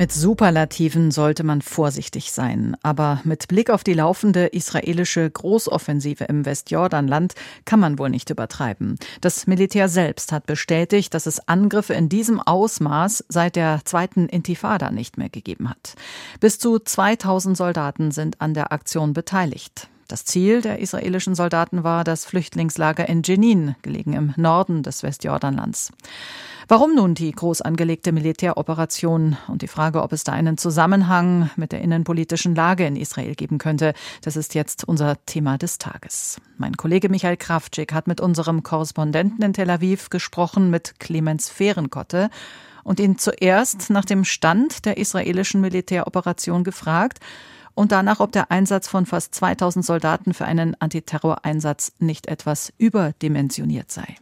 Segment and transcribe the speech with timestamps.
[0.00, 6.46] Mit Superlativen sollte man vorsichtig sein, aber mit Blick auf die laufende israelische Großoffensive im
[6.46, 7.34] Westjordanland
[7.66, 8.96] kann man wohl nicht übertreiben.
[9.20, 14.90] Das Militär selbst hat bestätigt, dass es Angriffe in diesem Ausmaß seit der zweiten Intifada
[14.90, 15.96] nicht mehr gegeben hat.
[16.40, 19.90] Bis zu 2000 Soldaten sind an der Aktion beteiligt.
[20.10, 25.92] Das Ziel der israelischen Soldaten war das Flüchtlingslager in Jenin, gelegen im Norden des Westjordanlands.
[26.66, 31.70] Warum nun die groß angelegte Militäroperation und die Frage, ob es da einen Zusammenhang mit
[31.70, 36.40] der innenpolitischen Lage in Israel geben könnte, das ist jetzt unser Thema des Tages.
[36.58, 42.30] Mein Kollege Michael Kraftschick hat mit unserem Korrespondenten in Tel Aviv gesprochen, mit Clemens Fehrenkotte,
[42.82, 47.20] und ihn zuerst nach dem Stand der israelischen Militäroperation gefragt
[47.74, 53.90] und danach, ob der Einsatz von fast 2000 Soldaten für einen Antiterroreinsatz nicht etwas überdimensioniert
[53.90, 54.16] sei.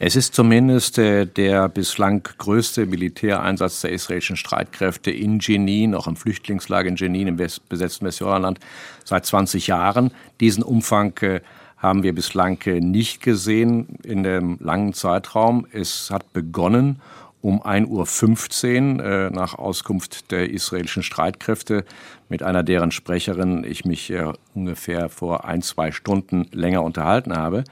[0.00, 6.14] Es ist zumindest äh, der bislang größte Militäreinsatz der israelischen Streitkräfte in Jenin, auch im
[6.14, 8.60] Flüchtlingslager in Jenin im besetzten Westjordanland,
[9.04, 10.12] seit 20 Jahren.
[10.38, 11.40] Diesen Umfang äh,
[11.78, 15.66] haben wir bislang äh, nicht gesehen in dem langen Zeitraum.
[15.72, 17.00] Es hat begonnen
[17.40, 21.84] um 1.15 Uhr äh, nach Auskunft der israelischen Streitkräfte
[22.28, 27.64] mit einer deren Sprecherin ich mich äh, ungefähr vor ein, zwei Stunden länger unterhalten habe.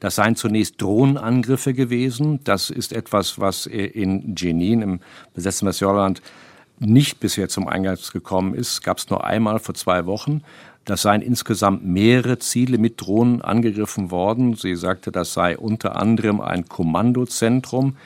[0.00, 2.40] Das seien zunächst Drohnenangriffe gewesen.
[2.44, 5.00] Das ist etwas, was in Jenin im
[5.34, 6.22] besetzten Westjordanland
[6.78, 8.82] nicht bisher zum Einsatz gekommen ist.
[8.82, 10.42] Gab es nur einmal vor zwei Wochen.
[10.84, 14.54] Das seien insgesamt mehrere Ziele mit Drohnen angegriffen worden.
[14.54, 17.96] Sie sagte, das sei unter anderem ein Kommandozentrum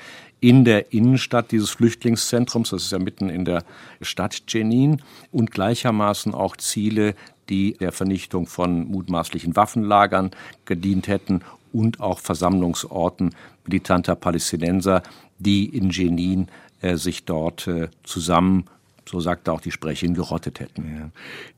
[0.43, 3.65] in der Innenstadt dieses Flüchtlingszentrums, das ist ja mitten in der
[4.01, 7.15] Stadt Jenin, und gleichermaßen auch Ziele,
[7.49, 10.33] die der Vernichtung von mutmaßlichen Waffenlagern
[10.65, 15.05] gedient hätten und auch Versammlungsorten militanter Palästinenser,
[15.39, 16.49] die in Jenin
[16.81, 18.65] äh, sich dort äh, zusammen
[19.09, 20.97] so sagte auch die Sprecherin, gerottet hätten.
[20.97, 21.11] Ja.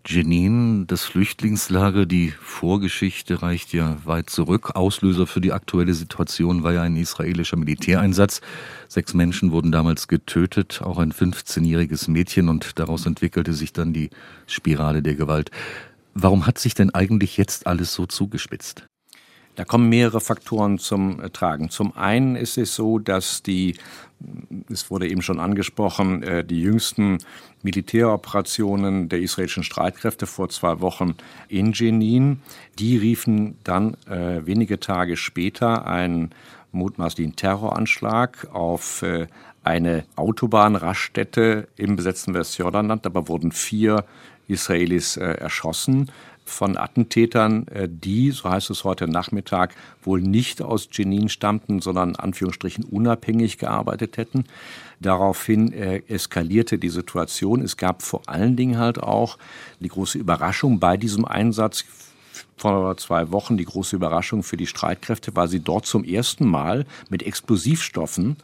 [0.06, 4.72] Jenin, das Flüchtlingslager, die Vorgeschichte reicht ja weit zurück.
[4.74, 8.40] Auslöser für die aktuelle Situation war ja ein israelischer Militäreinsatz.
[8.88, 14.10] Sechs Menschen wurden damals getötet, auch ein 15-jähriges Mädchen, und daraus entwickelte sich dann die
[14.46, 15.50] Spirale der Gewalt.
[16.14, 18.86] Warum hat sich denn eigentlich jetzt alles so zugespitzt?
[19.56, 21.70] Da kommen mehrere Faktoren zum äh, Tragen.
[21.70, 23.76] Zum einen ist es so, dass die,
[24.68, 27.18] es wurde eben schon angesprochen, äh, die jüngsten
[27.62, 31.14] Militäroperationen der israelischen Streitkräfte vor zwei Wochen
[31.48, 32.40] in Jenin,
[32.78, 36.30] die riefen dann äh, wenige Tage später einen
[36.72, 39.04] mutmaßlichen Terroranschlag auf
[39.62, 43.06] eine Autobahnraststätte im besetzten Westjordanland.
[43.06, 44.04] Dabei wurden vier
[44.48, 46.10] Israelis erschossen
[46.44, 52.10] von Attentätern, äh, die, so heißt es heute Nachmittag, wohl nicht aus Jenin stammten, sondern
[52.10, 54.44] in Anführungsstrichen unabhängig gearbeitet hätten.
[55.00, 57.62] Daraufhin äh, eskalierte die Situation.
[57.62, 59.38] Es gab vor allen Dingen halt auch
[59.80, 61.84] die große Überraschung bei diesem Einsatz
[62.56, 66.86] vor zwei Wochen die große Überraschung für die Streitkräfte, weil sie dort zum ersten Mal
[67.08, 68.36] mit Explosivstoffen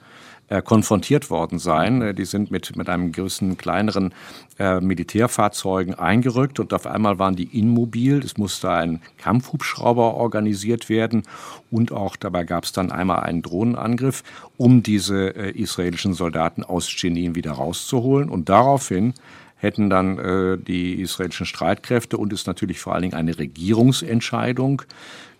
[0.62, 2.02] konfrontiert worden sein.
[2.02, 4.12] Äh, die sind mit, mit einem gewissen kleineren
[4.58, 8.18] äh, Militärfahrzeugen eingerückt und auf einmal waren die immobil.
[8.18, 11.22] Es musste ein Kampfhubschrauber organisiert werden
[11.70, 14.24] und auch dabei gab es dann einmal einen Drohnenangriff,
[14.56, 18.28] um diese äh, israelischen Soldaten aus Jenin wieder rauszuholen.
[18.28, 19.14] Und daraufhin
[19.56, 24.82] hätten dann äh, die israelischen Streitkräfte und ist natürlich vor allen Dingen eine Regierungsentscheidung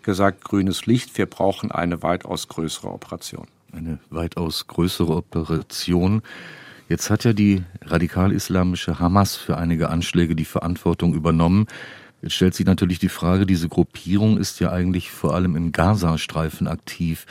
[0.03, 6.23] gesagt, grünes Licht, wir brauchen eine weitaus größere Operation eine weitaus größere Operation.
[6.89, 11.67] Jetzt hat ja die radikal-islamische Hamas für einige Anschläge die Verantwortung übernommen.
[12.23, 16.67] Jetzt stellt sich natürlich die Frage, diese Gruppierung ist ja eigentlich vor allem im Gazastreifen
[16.67, 17.27] aktiv.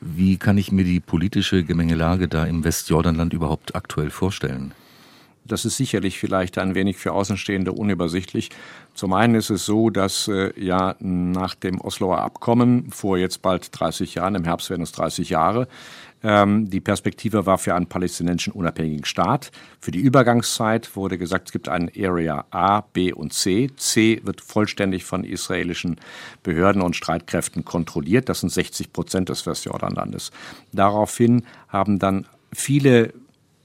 [0.00, 4.72] Wie kann ich mir die politische Gemengelage da im Westjordanland überhaupt aktuell vorstellen?
[5.44, 8.50] Das ist sicherlich vielleicht ein wenig für Außenstehende unübersichtlich.
[8.94, 13.68] Zum einen ist es so, dass äh, ja nach dem Osloer Abkommen vor jetzt bald
[13.78, 15.66] 30 Jahren, im Herbst werden es 30 Jahre,
[16.22, 19.50] ähm, die Perspektive war für einen palästinensischen unabhängigen Staat.
[19.80, 23.70] Für die Übergangszeit wurde gesagt, es gibt einen Area A, B und C.
[23.76, 25.96] C wird vollständig von israelischen
[26.42, 28.28] Behörden und Streitkräften kontrolliert.
[28.28, 30.30] Das sind 60 Prozent des Westjordanlandes.
[30.72, 33.12] Daraufhin haben dann viele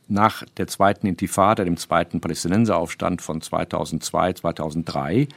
[0.07, 5.27] nach der zweiten Intifada, dem zweiten Palästinenseraufstand von 2002, 2003,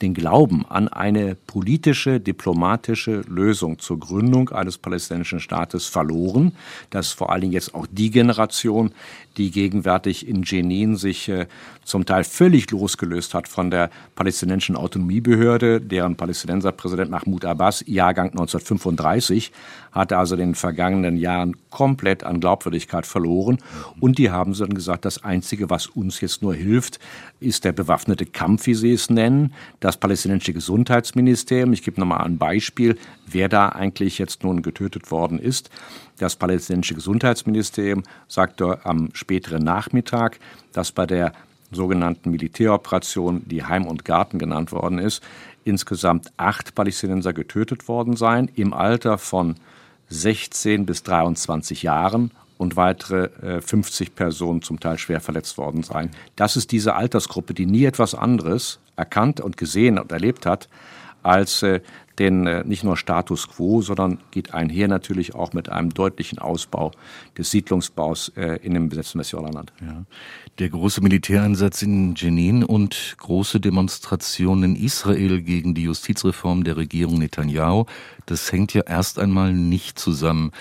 [0.00, 6.52] den Glauben an eine politische, diplomatische Lösung zur Gründung eines palästinensischen Staates verloren.
[6.90, 8.92] Das ist vor allen Dingen jetzt auch die Generation,
[9.36, 11.46] die gegenwärtig in Jenin sich äh,
[11.84, 19.52] zum Teil völlig losgelöst hat von der palästinensischen Autonomiebehörde, deren Palästinenserpräsident Mahmoud Abbas, Jahrgang 1935,
[19.92, 23.58] hatte also in den vergangenen Jahren komplett an Glaubwürdigkeit verloren.
[24.00, 26.98] Und die haben dann gesagt, das Einzige, was uns jetzt nur hilft,
[27.40, 31.72] ist der bewaffnete Kampf, wie sie es nennen, das palästinensische Gesundheitsministerium.
[31.72, 35.70] Ich gebe nochmal ein Beispiel, wer da eigentlich jetzt nun getötet worden ist.
[36.18, 40.38] Das palästinensische Gesundheitsministerium sagte am späteren Nachmittag,
[40.72, 41.32] dass bei der
[41.70, 45.22] sogenannten Militäroperation, die Heim und Garten genannt worden ist,
[45.64, 49.56] insgesamt acht Palästinenser getötet worden seien im Alter von
[50.08, 52.30] 16 bis 23 Jahren
[52.62, 56.10] und weitere 50 äh, Personen zum Teil schwer verletzt worden seien.
[56.36, 60.68] Das ist diese Altersgruppe, die nie etwas anderes erkannt und gesehen und erlebt hat,
[61.24, 61.80] als äh,
[62.20, 66.92] den äh, nicht nur Status quo, sondern geht einher natürlich auch mit einem deutlichen Ausbau
[67.36, 69.72] des Siedlungsbaus in dem besetzten Westjordanland.
[69.80, 70.04] Ja.
[70.58, 77.18] Der große Militäreinsatz in Jenin und große Demonstrationen in Israel gegen die Justizreform der Regierung
[77.18, 77.86] Netanyahu,
[78.26, 80.52] das hängt ja erst einmal nicht zusammen.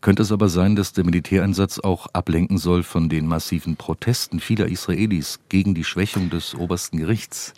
[0.00, 4.66] Könnte es aber sein, dass der Militäreinsatz auch ablenken soll von den massiven Protesten vieler
[4.66, 7.52] Israelis gegen die Schwächung des obersten Gerichts?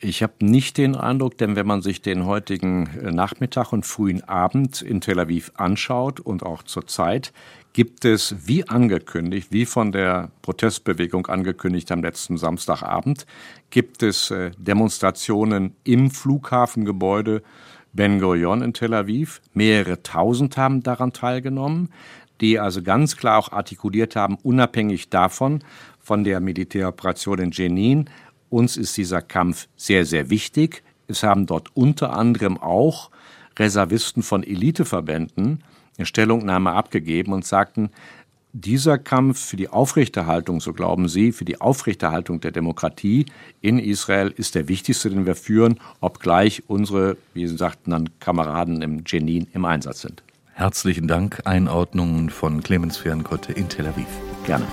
[0.00, 4.22] Ich habe nicht den Eindruck, denn wenn man sich den heutigen äh, Nachmittag und frühen
[4.24, 7.32] Abend in Tel Aviv anschaut und auch zur Zeit,
[7.72, 13.26] gibt es wie angekündigt, wie von der Protestbewegung angekündigt am letzten Samstagabend,
[13.70, 17.42] gibt es äh, Demonstrationen im Flughafengebäude
[17.96, 19.40] Ben Gurion in Tel Aviv.
[19.54, 21.88] Mehrere tausend haben daran teilgenommen,
[22.40, 25.64] die also ganz klar auch artikuliert haben, unabhängig davon,
[26.00, 28.08] von der Militäroperation in Jenin,
[28.48, 30.84] uns ist dieser Kampf sehr, sehr wichtig.
[31.08, 33.10] Es haben dort unter anderem auch
[33.58, 35.64] Reservisten von Eliteverbänden
[35.98, 37.90] eine Stellungnahme abgegeben und sagten,
[38.60, 43.26] dieser Kampf für die Aufrechterhaltung, so glauben sie, für die Aufrechterhaltung der Demokratie
[43.60, 48.80] in Israel ist der wichtigste, den wir führen, obgleich unsere, wie Sie sagten, dann Kameraden
[48.80, 50.22] im Jenin im Einsatz sind.
[50.54, 51.42] Herzlichen Dank.
[51.44, 54.06] Einordnungen von Clemens Fernkotte in Tel Aviv.
[54.46, 54.66] Gerne.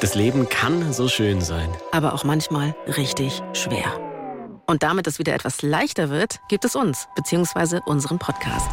[0.00, 1.68] Das Leben kann so schön sein.
[1.92, 3.84] Aber auch manchmal richtig schwer.
[4.66, 8.68] Und damit es wieder etwas leichter wird, gibt es uns, beziehungsweise unseren Podcast.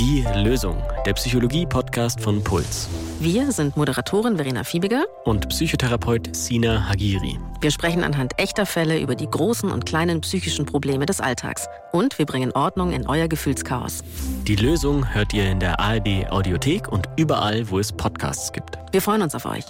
[0.00, 2.88] Die Lösung, der Psychologie-Podcast von Puls.
[3.20, 7.38] Wir sind Moderatorin Verena Fiebiger und Psychotherapeut Sina Hagiri.
[7.60, 11.66] Wir sprechen anhand echter Fälle über die großen und kleinen psychischen Probleme des Alltags.
[11.92, 14.02] Und wir bringen Ordnung in euer Gefühlschaos.
[14.48, 18.78] Die Lösung hört ihr in der ARD Audiothek und überall, wo es Podcasts gibt.
[18.92, 19.66] Wir freuen uns auf euch.